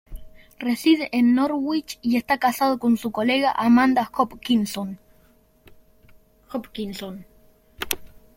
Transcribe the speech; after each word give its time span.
Reside 0.57 1.09
en 1.11 1.35
Norwich 1.35 1.99
y 2.01 2.17
está 2.17 2.39
casado 2.39 2.79
con 2.79 2.97
su 2.97 3.11
colega 3.11 3.51
Amanda 3.51 4.09
Hopkinson. 4.11 4.97